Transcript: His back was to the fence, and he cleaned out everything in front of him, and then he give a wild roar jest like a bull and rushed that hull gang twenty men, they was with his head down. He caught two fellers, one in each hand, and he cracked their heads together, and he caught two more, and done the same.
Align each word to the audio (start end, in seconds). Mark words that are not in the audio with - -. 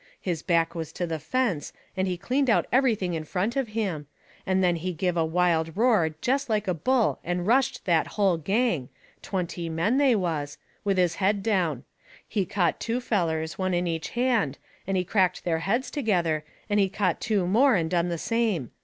His 0.19 0.41
back 0.41 0.73
was 0.73 0.91
to 0.93 1.05
the 1.05 1.19
fence, 1.19 1.73
and 1.95 2.07
he 2.07 2.17
cleaned 2.17 2.49
out 2.49 2.65
everything 2.71 3.13
in 3.13 3.23
front 3.23 3.55
of 3.55 3.67
him, 3.77 4.07
and 4.47 4.63
then 4.63 4.77
he 4.77 4.93
give 4.93 5.15
a 5.15 5.23
wild 5.23 5.77
roar 5.77 6.09
jest 6.21 6.49
like 6.49 6.67
a 6.67 6.73
bull 6.73 7.19
and 7.23 7.45
rushed 7.45 7.85
that 7.85 8.07
hull 8.17 8.37
gang 8.37 8.89
twenty 9.21 9.69
men, 9.69 9.99
they 9.99 10.15
was 10.15 10.57
with 10.83 10.97
his 10.97 11.17
head 11.21 11.43
down. 11.43 11.83
He 12.27 12.47
caught 12.47 12.79
two 12.79 12.99
fellers, 12.99 13.59
one 13.59 13.75
in 13.75 13.85
each 13.85 14.09
hand, 14.17 14.57
and 14.87 14.97
he 14.97 15.03
cracked 15.03 15.43
their 15.43 15.59
heads 15.59 15.91
together, 15.91 16.43
and 16.67 16.79
he 16.79 16.89
caught 16.89 17.21
two 17.21 17.45
more, 17.45 17.75
and 17.75 17.87
done 17.87 18.09
the 18.09 18.17
same. 18.17 18.71